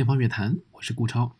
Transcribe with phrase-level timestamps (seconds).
[0.00, 1.36] 天方乐坛，我是顾超。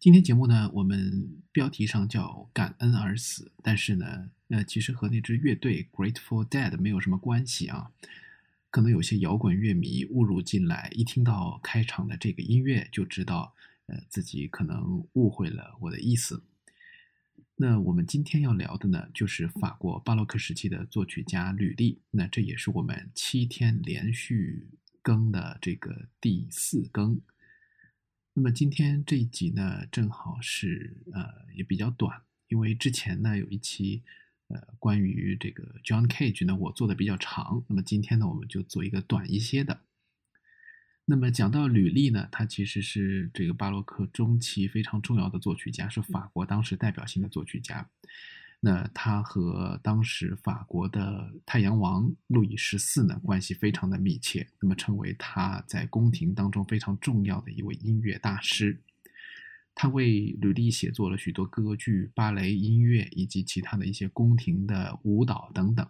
[0.00, 7.92] 今天节目呢，我们标题上叫“感恩而死”，但是呢，呃，其实和那支乐队 Grateful Dead 没有什么关系啊。
[8.68, 13.54] 可能有些摇滚乐迷误入进来，一听到开场的这个音乐，就知道，
[13.86, 16.42] 呃，自己可能误会了我的意思。
[17.54, 22.00] 那我们今天要聊的呢，就是法国巴洛克时期的作曲家吕利。
[22.10, 24.66] 那这也是我们七天连续
[25.00, 27.20] 更的这个第四更。
[28.36, 31.22] 那么今天这一集呢，正好是呃
[31.54, 34.02] 也比较短，因为之前呢有一期
[34.48, 37.64] 呃关于这个 John Cage 呢，我做的比较长。
[37.68, 39.82] 那么今天呢，我们就做一个短一些的。
[41.04, 47.88] 那么讲到吕历呢，他其实是这个巴洛克中期非常重要的作曲家，是法国当时代表性的作曲家。
[48.66, 58.80] 那他和当时法国的太阳王路易十四呢关系非常的密切，那么成为他在宫廷当中非常重要的一位音乐大师。
[59.74, 65.86] 他为吕历写作了许多歌剧、芭蕾音乐以及其他的一些宫廷的舞蹈等等，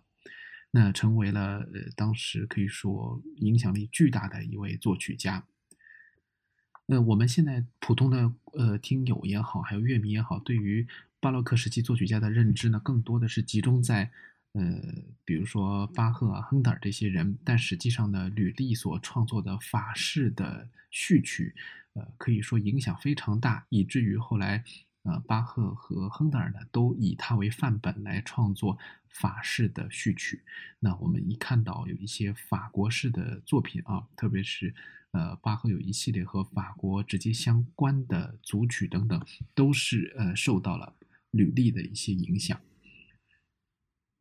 [0.73, 5.45] 那成为了呃当时可以说影响力巨大的一位作曲家。
[6.87, 10.85] 那我们现在普通的呃听友也好，还有乐迷也好，对于
[11.25, 14.11] 巴洛克时期作曲家的认知呢，更多的是集中在，
[14.53, 14.63] 呃，
[15.25, 17.39] 比如说巴赫啊、亨德尔这些人。
[17.43, 21.55] 但实际上呢，吕利所创作的法式的序曲，
[21.95, 24.63] 呃，可以说影响非常大，以至于后来，
[25.05, 28.77] 呃，巴赫和亨德尔呢，都以他为范本来创作
[29.09, 30.43] 法式的序曲。
[30.79, 34.75] 那我们一看到有一些法国式的作品啊，特别是，
[35.13, 39.19] 呃，巴赫有一系列和法国直接相关的组曲等等，
[39.55, 40.95] 都是呃受到了。
[41.35, 42.61] 吕利的一些影响。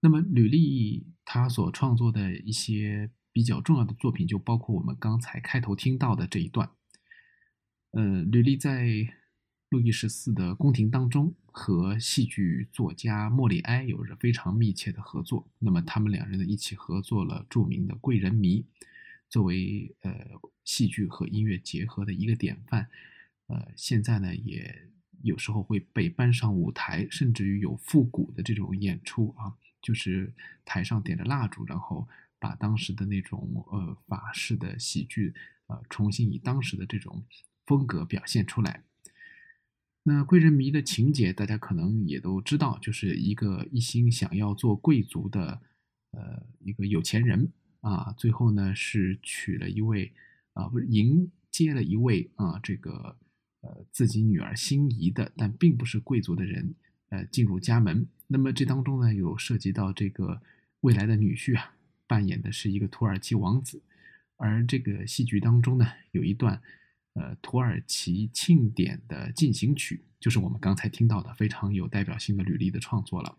[0.02, 6.70] 那么，吕利他所创作的一些比较重要的作品，就包括我们刚才开头听到的这一段。
[7.92, 8.86] 呃，吕利在
[9.70, 15.50] 路易十四的宫廷当中，和戏剧作家莫里埃有着非常密切的合作。
[15.60, 18.62] 那么，他们两人呢一起合作了著名的《贵人迷》，
[19.30, 20.12] 作为呃
[20.66, 22.90] 戏剧和音乐结合的一个典范。
[23.48, 24.90] 呃，现在呢也。
[25.24, 30.34] 有时候会被搬上舞台，甚至于有复古的这种演出啊，就是
[30.66, 32.08] 台上点着蜡烛，然后
[32.40, 35.34] 把当时的那种呃法式的喜剧，
[35.68, 37.24] 呃，重新以当时的这种
[37.66, 38.84] 风格表现出来。
[40.04, 45.62] 那《贵人迷》的情节大家可能也都知道，就是一个一心想要做贵族的
[46.12, 50.12] 呃一个有钱人啊，最后呢是娶了一位
[50.52, 53.18] 啊，不是迎接了一位啊这个。
[53.64, 56.76] 呃，自己女儿心仪的，但并不是贵族的人，
[57.08, 58.06] 呃，进入家门。
[58.28, 60.42] 那么这当中呢，有涉及到这个
[60.82, 61.74] 未来的女婿啊，
[62.06, 63.82] 扮演的是一个土耳其王子。
[64.36, 66.62] 而这个戏剧当中呢，有一段
[67.14, 73.38] 呃土耳其庆典的进行曲，就是我们刚才听到的非常有代表性的吕利的创作了。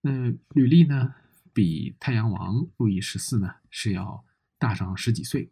[0.00, 1.14] 那吕利呢，
[1.52, 4.24] 比太阳王路易十四呢是要
[4.58, 5.48] 大上十几岁，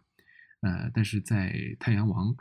[0.62, 2.36] 呃，但是在太阳王。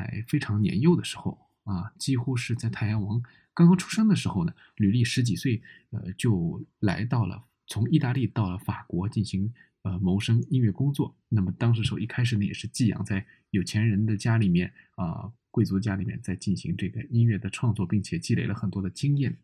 [0.00, 3.22] 还非常年幼的时候啊，几乎是在太阳王
[3.52, 5.60] 刚刚出生的时候呢，吕利十几岁，
[5.90, 9.52] 呃，就来到了从意大利到了法国进行
[9.82, 11.14] 呃谋生音乐工作。
[11.28, 19.36] 那么当时时候一开始呢，也是寄养在有钱人的家里面啊，贵族家里面在进行这个音乐的创作，并且积累了很多的经验。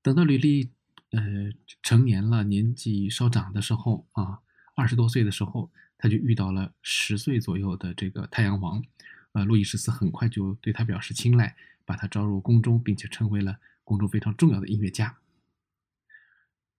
[0.00, 0.70] 等到吕利
[1.10, 1.20] 呃
[1.82, 4.40] 成年了，年纪稍长的时候啊，
[4.74, 5.70] 二十多岁的时候。
[6.02, 8.82] 他就遇到了十岁左右的这个太阳王，
[9.34, 11.54] 呃，路易十四很快就对他表示青睐，
[11.84, 15.16] 把他招入宫中，并且成为了宫中非常重要的音乐家。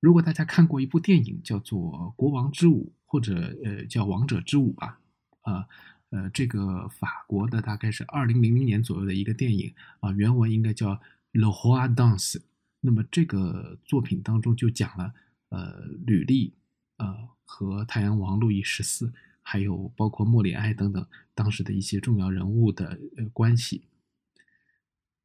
[0.01, 1.79] 如果大家看过一部电影叫做
[2.15, 4.99] 《国王之舞》，或者呃叫《王者之舞》吧，
[5.43, 5.65] 啊，
[6.09, 10.89] 呃，这个法国的大概是二零零零年左右的一个电影啊，原文应该叫
[11.31, 12.33] 《Le Roi Dance》。
[12.81, 15.13] 那么这个作品当中就讲了
[15.47, 16.53] 呃吕利。
[16.98, 19.12] 呃，和太阳王路易十四，
[19.42, 23.84] 还有包括莫里埃等等当时的一些重要人物的呃关系。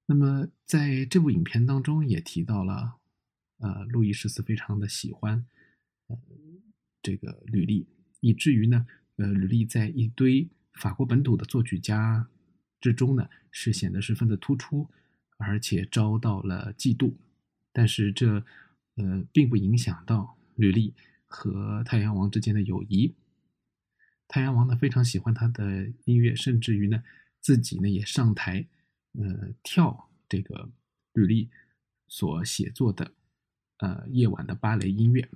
[0.06, 2.94] 那么在这部影片当中也提到了，
[3.58, 5.46] 呃，路易十四非常的喜欢
[6.06, 6.18] 呃
[7.02, 7.86] 这个吕利，
[8.20, 8.86] 以至于呢，
[9.16, 12.26] 呃，吕利在一堆法国本土的作曲家
[12.80, 14.88] 之中呢，是显得十分的突出，
[15.36, 17.12] 而且遭到了嫉妒。
[17.72, 18.42] 但是这
[18.94, 20.94] 呃并不影响到吕利。
[21.28, 23.14] 和太阳王之间的友谊，
[24.26, 27.04] 太阳王呢非常喜欢他的音乐，甚至于呢
[27.40, 28.66] 自己呢也上台，
[29.12, 30.70] 呃跳这个
[31.12, 31.50] 吕利
[32.08, 33.12] 所写作的
[33.78, 35.28] 呃夜晚的芭蕾音乐。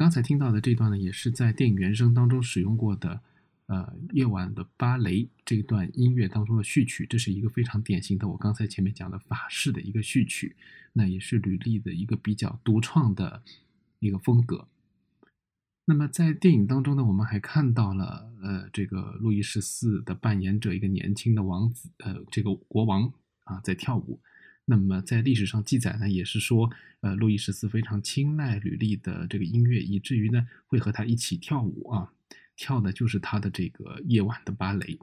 [0.00, 3.20] 刚才听到的这段呢，也是在电影原声当中使用过的，
[3.66, 10.56] 呃，夜晚的芭蕾这段音乐当中的序曲，这是一个非常典型的我刚才前面讲的法式的一个序曲，
[10.94, 13.42] 那也是吕丽的一个比较独创的
[13.98, 14.66] 一个风格。
[15.84, 23.12] 那么在电影当中呢，我们还看到了，呃，这个路易十四的扮演者一个年轻的王子，呃，这个国王
[23.44, 24.18] 啊，在跳舞。
[24.70, 26.70] 那么在历史上记载呢，也是说，
[27.00, 32.12] 呃，路易十四非常青睐吕丽的这个音乐，以至于呢会和他一起跳舞啊，
[32.54, 34.98] 跳的就是他的这个夜晚的芭蕾。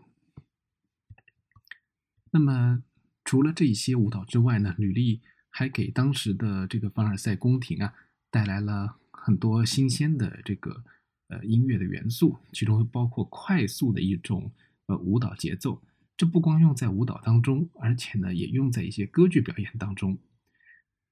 [2.31, 2.81] 那么
[3.25, 7.93] 除了这些舞蹈之外呢，吕丽还给当时的这个凡尔赛宫廷啊
[8.31, 8.97] 带来了。
[9.27, 10.81] 很多新鲜的这个
[11.27, 14.49] 呃音乐的元素，其中包括快速的一种
[14.85, 15.81] 呃舞蹈节奏。
[16.17, 20.17] 这不光用在舞蹈当中，而且呢也用在一些歌剧表演当中。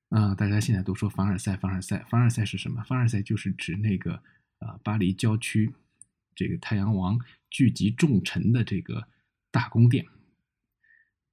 [0.10, 2.84] 啊，大家现在都说凡尔赛，凡尔赛，凡尔赛是什么？
[2.84, 4.22] 凡尔赛就是指那个
[4.60, 5.72] 啊巴黎郊区
[6.36, 7.20] 这个太阳王
[7.50, 9.08] 聚集众臣的这个
[9.52, 10.06] 大宫殿。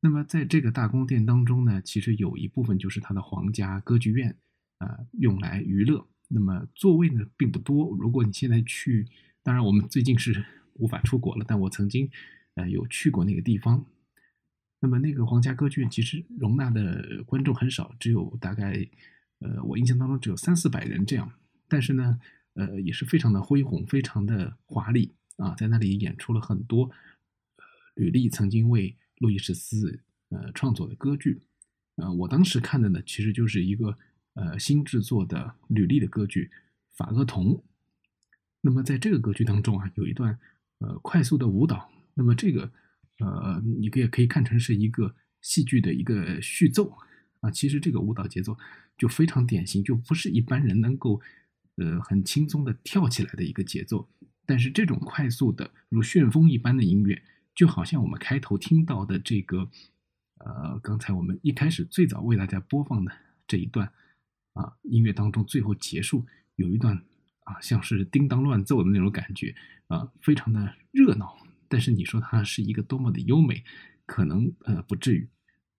[0.00, 4.36] 那么在这个大宫殿当中呢，其实有一部分就是他的皇家歌剧院
[4.78, 6.06] 啊，用来娱乐。
[6.28, 7.94] 那么座位呢并不多。
[8.00, 9.06] 如果你现在去，
[9.42, 12.10] 当然我们最近是无法出国了，但我曾经
[12.54, 13.84] 呃有去过那个地方。
[14.80, 18.88] 那么那个皇家歌剧院其实容纳的观众很少，只有大概
[19.38, 21.32] 呃我印象当中只有三四百人这样。
[21.68, 22.20] 但是呢，
[22.54, 26.84] 呃也是非常的恢宏，非常的华丽啊，在那里演出了很多
[27.56, 31.40] 呃吕丽曾经为路易十四呃创作的歌剧。
[31.96, 33.98] 呃，我当时看的呢，其实就是一个。
[34.34, 36.50] 呃，新制作的吕丽的歌剧
[36.96, 37.48] 《法厄同》，
[38.62, 40.38] 那么在这个歌剧当中啊，有一段
[40.78, 42.70] 呃快速的舞蹈，那么这个
[43.18, 46.96] 呃，你可也可以看成是一个戏剧的一个序奏
[47.40, 47.50] 啊。
[47.50, 48.56] 其实这个舞蹈节奏
[48.96, 51.20] 就非常典型，就不是一般人能够
[51.76, 54.08] 呃很轻松的跳起来的一个节奏。
[54.44, 57.22] 但是这种快速的如旋风一般的音乐，
[57.54, 59.70] 就好像我们开头听到的这个
[60.38, 63.12] 呃，刚才我们一开始最早为大家播放的
[63.46, 63.92] 这一段。
[64.54, 66.26] 啊，音乐当中最后结束
[66.56, 66.94] 有一段
[67.44, 69.54] 啊，像是叮当乱奏的那种感觉
[69.86, 71.38] 啊，非常的热闹。
[71.72, 73.64] 但是你说它是一个多么的优美，
[74.04, 75.26] 可能呃不至于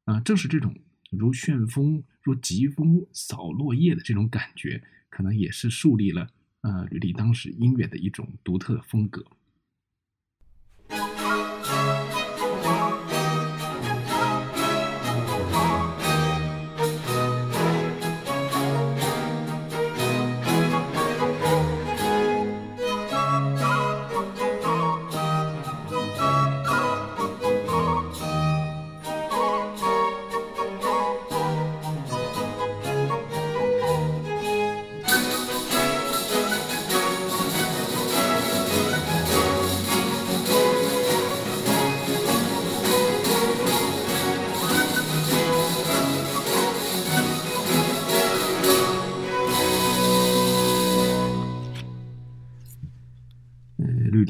[0.05, 0.19] 啊。
[0.21, 0.75] 正是这种
[1.11, 6.27] 如旋风、如疾风扫落叶的这种感觉，可能也是树立了
[6.61, 9.23] 呃吕丽当时音乐的一种独特的风格。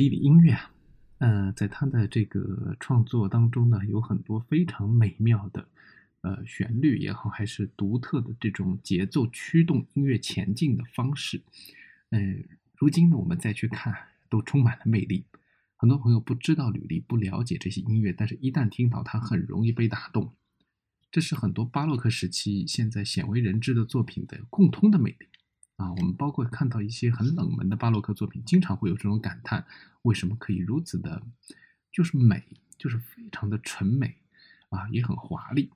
[0.03, 0.71] 吕丽的音乐啊，
[1.19, 5.65] 呃，在他的这个创作当中呢，有很多非常美妙的，
[6.21, 11.41] 呃，旋律也好，还是独特的这种节奏驱动音乐前进的方式。
[12.09, 12.43] 嗯，
[12.75, 13.95] 如今呢，我们再去看，
[14.29, 15.23] 都充满了魅力。
[15.77, 20.33] 很多朋友不知道吕丽，不了解这些音乐，但是一旦听到，他很容易被打动。
[21.11, 25.27] 这是很多巴洛克时期现在鲜为人知的作品的共通的魅力。
[25.77, 29.65] 啊，我们包括看到一些很冷门的巴洛克作品，经常会有这种感叹：
[30.03, 31.23] 为什么可以如此的，
[31.91, 32.43] 就是美，
[32.77, 34.17] 就是非常的纯美，
[34.69, 35.71] 啊，也很华丽。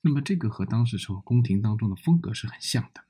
[0.00, 3.04] 那么这个和当时时候宫廷当中的风格是很像的。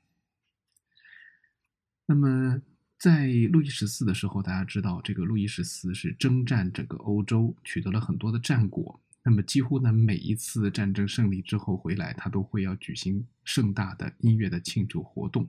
[2.05, 2.61] 那么
[2.97, 8.99] 在路易十四的时候，大家知道这个路易十四是征战整个欧洲，取得了很多的战果。
[9.23, 15.47] 那么几乎呢每一次战争胜利之后回来，他都会要举行盛大的音乐的庆祝活动。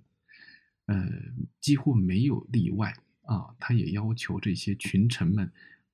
[0.93, 1.09] 呃，
[1.59, 3.55] 几乎没有例外啊！
[3.59, 5.51] 他也要求这些群臣们，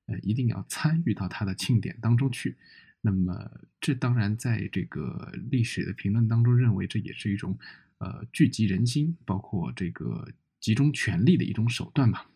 [0.06, 2.56] 呃，一定要参与到他的庆典当中去。
[3.00, 3.48] 那么，
[3.80, 7.56] 这当然在这个历史的评论当中认为，这也是一种
[7.98, 10.28] 呃聚集人心，包括这个
[10.58, 12.28] 集中权力的一种手段吧。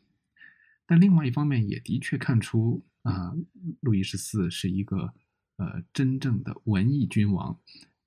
[0.87, 3.35] 但另外一方面，也的确看出啊，
[3.81, 5.13] 路易十四是一个
[5.57, 7.59] 呃真正的文艺君王。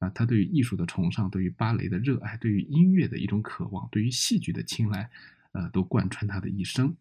[0.09, 5.09] 他对于艺术的崇尚，对于芭蕾的热爱，对于音乐的一种渴望，对于戏剧的青睐，
[5.53, 6.95] 呃，都贯穿他的一生。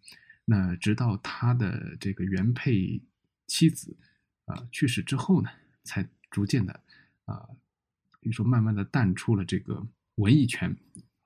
[0.45, 3.01] 那直到他的这个原配
[3.47, 3.97] 妻子
[4.45, 5.49] 啊去世之后呢，
[5.83, 6.81] 才逐渐的
[7.25, 7.49] 啊，
[8.21, 10.77] 比如说慢慢的淡出了这个文艺圈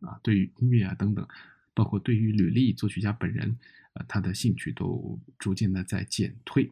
[0.00, 1.26] 啊，对于音乐啊等等，
[1.74, 3.58] 包括对于吕丽作曲家本人，
[3.94, 6.70] 呃，他的兴趣都逐渐的在减退。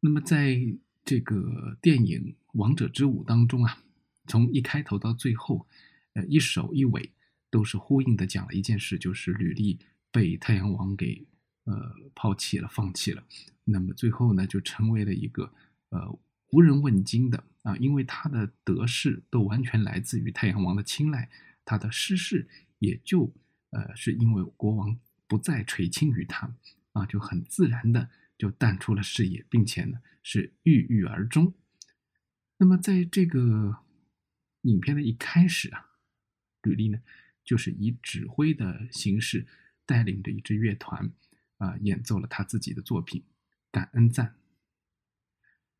[0.00, 0.58] 那么在
[1.06, 2.20] 这个电影
[2.54, 3.78] 《王者之舞》当中啊，
[4.26, 5.64] 从一开头到最后，
[6.14, 7.12] 呃，一首一尾
[7.48, 9.78] 都是呼应的讲了一件事，就是吕丽
[10.10, 11.24] 被太阳王给
[11.62, 13.22] 呃抛弃了、放弃了。
[13.62, 15.52] 那么最后呢，就成为了一个
[15.90, 16.18] 呃
[16.50, 21.30] 无人问津的啊，因为他的得势都完全来自于太阳王的青睐，
[21.64, 22.48] 他的失势
[22.80, 23.32] 也就
[23.70, 24.98] 呃是因为国王
[25.28, 26.52] 不再垂青于他
[26.94, 31.54] 啊，就很自然的就淡出了视野，并且呢是郁郁而终。
[32.58, 33.84] 那么在这个
[34.62, 35.90] 影片的一开始啊，
[36.62, 37.00] 吕丽呢
[37.44, 39.46] 就是以指挥的形式
[39.84, 41.12] 带领着一支乐团
[41.58, 43.22] 啊演奏了他自己的作品。
[43.70, 44.34] 感恩赞，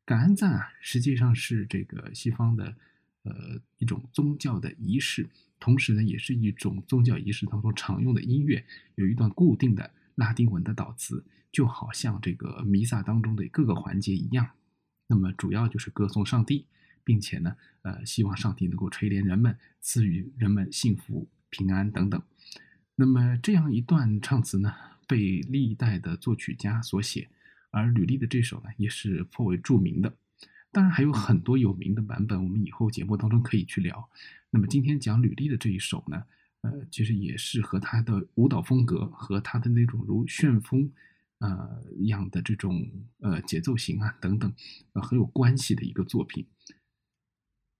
[0.05, 2.75] 感恩赞啊，实际上是这个西方的
[3.23, 5.27] 呃一种宗教的仪式，
[5.59, 8.63] 同时呢，也是一种宗教仪式当中常用的音乐，
[8.95, 14.49] 有一段固定的拉丁文的祷词，就好像这个弥撒当中的各个环节一样。
[15.07, 16.65] 那么主要就是歌颂上帝，
[17.03, 22.21] 并且呢，呃，希望上帝能够垂怜人们，赐予人们幸福、平安等等。
[22.95, 24.73] 那么这样一段唱词呢，
[25.07, 27.29] 被历代的作曲家所写。
[27.69, 30.13] 而吕丽的这首呢，也是颇为著名的。
[30.71, 34.09] 当然还有很多有名的版本，我们以后节目当中可以去聊。
[34.49, 36.23] 那么今天讲吕丽的这一首呢，
[36.61, 40.91] 呃，其实也是和他的舞蹈风格和他的那种如旋风，
[41.39, 42.89] 呃样的这种
[43.19, 44.53] 呃节奏型啊等等，
[44.93, 46.47] 呃很有关系的一个作品。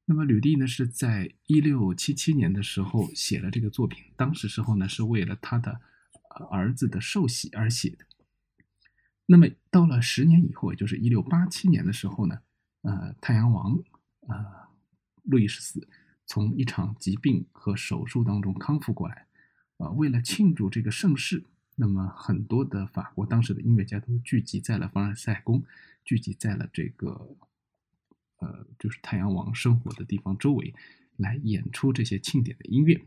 [0.05, 5.81] 那么吕丽呢是在一六七七年的时候写了这个作品，当时时候呢是为了他的
[6.49, 8.05] 儿子的寿喜而写的。
[9.25, 12.39] 那么到了十年以后，也就是一六八七年的时候呢，
[12.83, 13.77] 呃，太阳王，
[14.27, 14.45] 呃，
[15.23, 15.85] 路易十四
[16.25, 19.27] 从一场疾病和手术当中康复过来，
[19.75, 21.43] 呃，为了庆祝这个盛世，
[21.79, 25.63] 那么很多的法国当时的音乐家都聚集在了凡尔赛宫，
[26.03, 27.37] 聚集在了这个，
[28.39, 30.73] 呃，就是太阳王生活的地方周围，
[31.15, 33.05] 来演出这些庆典的音乐。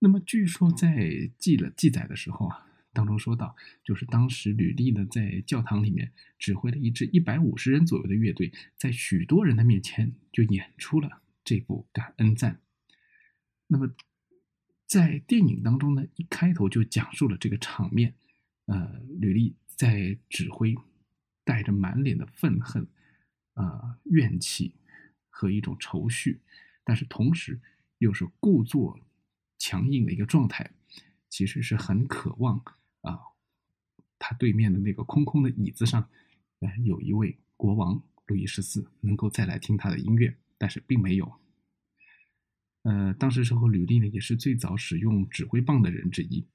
[0.00, 2.66] 那么据说在记了记载的时候啊。
[2.92, 6.10] 当中说到，就是当时吕丽呢在教堂里面
[6.40, 12.60] 指挥了一支一百五十人左右的乐队，在许多人的面前就演出了这部感恩赞。
[13.68, 13.94] 那么
[14.90, 18.12] 在电影当中呢，一开头就讲述了这个场面，
[18.66, 20.74] 呃，吕丽在指挥，
[21.44, 22.84] 带着满脸的愤恨、
[23.54, 24.74] 呃怨气
[25.28, 26.40] 和一种愁绪，
[26.82, 27.60] 但是同时
[27.98, 28.98] 又是故作
[29.58, 30.68] 强硬的一个状态，
[31.28, 32.60] 其实是很渴望。
[33.02, 33.16] 啊，
[34.18, 36.08] 他对面的那个空空的椅子上，
[36.58, 41.32] 呃，有一位国王路易十四能够再来听他的音乐，但是并没有。
[42.82, 46.46] 呃，当时时候吕丽呢也是最早使用指挥棒的人之一，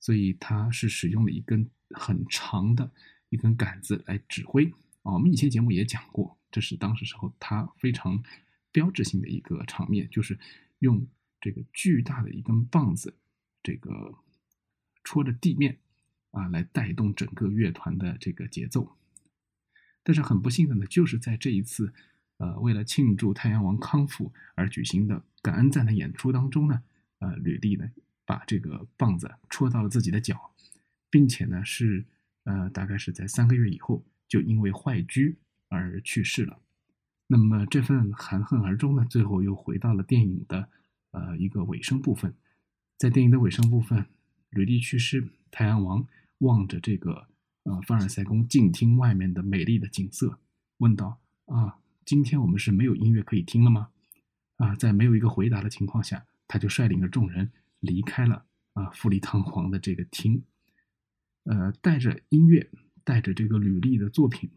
[0.00, 2.90] 所以他是使用了一根很长的
[3.28, 4.66] 一根杆子来指挥。
[5.02, 8.22] 啊，我们以前节目也讲过，这是当时时候他非常
[8.70, 10.38] 标志性的一个场面，就是
[10.78, 11.06] 用
[11.40, 13.14] 这个巨大的一根棒子，
[13.62, 14.14] 这个
[15.04, 15.78] 戳着地面。
[16.34, 18.96] 啊，来带动整个乐团的这个节奏，
[20.02, 21.92] 但是很不幸的呢，就是在这一次，
[22.42, 26.82] 呃，为了庆祝太阳王康复而举行的感恩赞的演出当中呢，
[27.20, 27.88] 呃，吕丽呢
[28.26, 30.50] 把这个棒子戳到了自己的脚，
[31.08, 32.04] 并且呢是
[32.42, 35.36] 呃大概是在三个月以后就因为坏疽
[35.68, 36.58] 而去世了。
[37.28, 40.68] 那么这份含恨而终呢，最后又回到了电影的
[41.12, 42.34] 呃一个尾声部分，
[42.98, 44.04] 在电影的尾声部分，
[44.50, 46.04] 吕丽去世，太阳王。
[46.38, 47.28] 望着这个
[47.62, 50.40] 呃凡尔赛宫静厅外面的美丽的景色，
[50.78, 53.88] 问道：“啊，今天我们是没有音乐可以听了吗？”
[54.56, 58.44] 啊，在没有一个回答的情况下，他就率领着众人离开了
[58.74, 60.44] 啊富丽堂皇的这个厅，
[61.44, 62.70] 呃，带着音乐，
[63.04, 64.50] 带着这个履历的作品，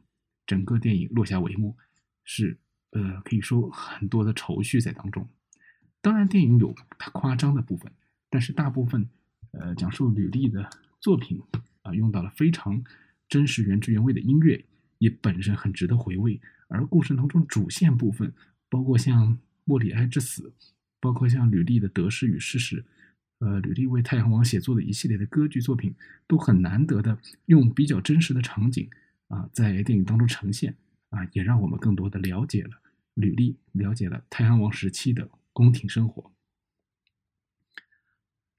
[0.45, 1.75] 整个电影落下帷幕，
[2.23, 2.57] 是
[2.91, 5.27] 呃可以说很多的愁绪在当中。
[6.01, 7.91] 当然，电影有它夸张的部分，
[8.29, 9.09] 但是大部分
[9.51, 10.69] 呃讲述履历的
[10.99, 11.41] 作品。
[11.85, 12.83] 啊，用到了非常
[13.29, 14.65] 真实、原汁原味的音乐，
[14.97, 16.41] 也本身很值得回味。
[16.67, 18.33] 而故事当中主线部分，
[18.69, 20.53] 包括像莫里埃之死，
[20.99, 22.83] 包括像吕丽的得失与失实，
[23.39, 25.95] 呃，吕丽为太阳王写作的一系列的歌剧作品，
[26.27, 28.89] 都很难得的用比较真实的场景
[29.27, 30.75] 啊，在电影当中呈现
[31.09, 32.81] 啊，也让我们更多的了解了
[33.13, 36.31] 吕丽，了解了太阳王时期的宫廷生活。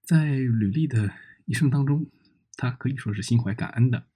[0.02, 1.12] 在吕丽的
[1.44, 2.06] 一生当中。
[2.58, 4.06] 他可以说是心怀感恩的，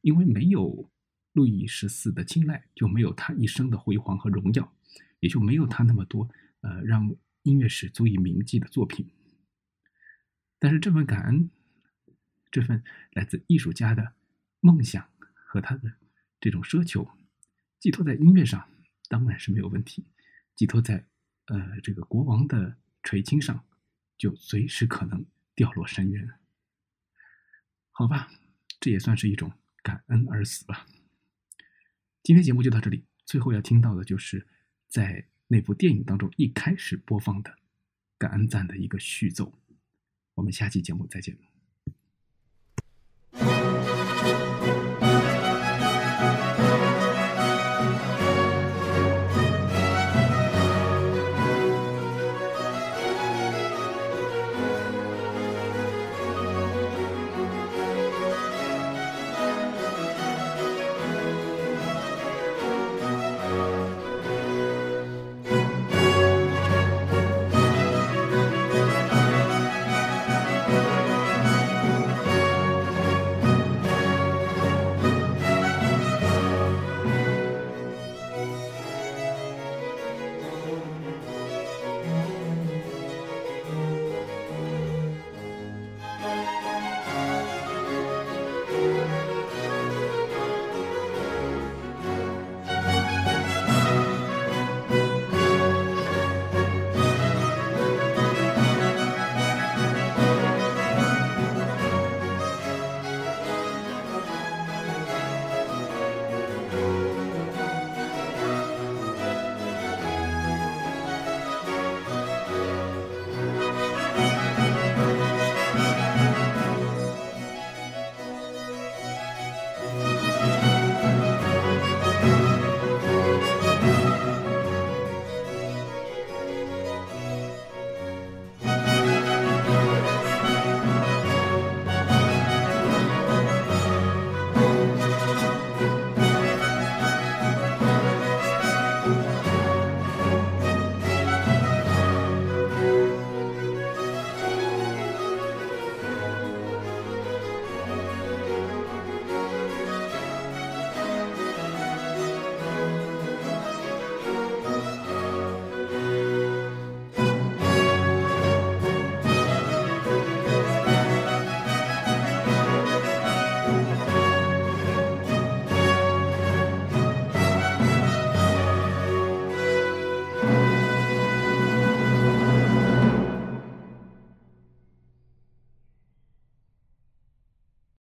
[0.00, 0.90] 因为没有
[1.34, 4.72] 路易十四的青睐，就没有他一生的辉煌和荣耀，
[5.18, 9.10] 也就没有他那么多呃让音乐史足以铭记的作品。
[10.60, 11.50] 但是这份感恩，
[12.52, 14.14] 这份来自艺术家的
[14.60, 15.94] 梦想和他的
[16.40, 17.10] 这种奢求，
[17.80, 18.70] 寄托在音乐上
[19.08, 20.04] 当然是没有问题；
[20.54, 21.08] 寄托在
[21.46, 23.64] 呃这个国王的垂青上，
[24.16, 26.30] 就随时可能掉落深渊。
[27.90, 28.30] 好吧，
[28.78, 30.86] 这也算是一种感恩而死吧。
[32.24, 34.46] 今天节目就到这里，最后要听到的就是
[34.88, 37.54] 在那部电影当中一开始播放的
[38.16, 39.60] 感恩赞的一个序奏。
[40.32, 41.36] 我们下期节目再见。